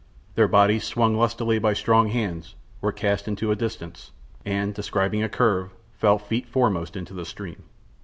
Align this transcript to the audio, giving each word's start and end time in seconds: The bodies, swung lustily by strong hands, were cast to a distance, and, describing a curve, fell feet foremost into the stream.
The 0.33 0.47
bodies, 0.47 0.83
swung 0.83 1.15
lustily 1.15 1.59
by 1.59 1.73
strong 1.73 2.07
hands, 2.07 2.55
were 2.81 2.91
cast 2.91 3.29
to 3.37 3.51
a 3.51 3.55
distance, 3.55 4.09
and, 4.43 4.73
describing 4.73 5.21
a 5.21 5.29
curve, 5.29 5.75
fell 5.93 6.17
feet 6.17 6.47
foremost 6.47 6.95
into 6.95 7.13
the 7.13 7.23
stream. 7.23 7.65